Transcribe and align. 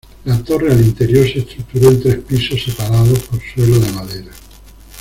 La 0.25 0.35
torre 0.41 0.71
al 0.71 0.81
interior 0.81 1.27
se 1.27 1.37
estructuró 1.41 1.89
en 1.89 2.01
tres 2.01 2.17
pisos 2.27 2.59
separados 2.63 3.19
por 3.19 3.39
suelo 3.53 3.77
de 3.77 3.91
madera. 3.91 4.31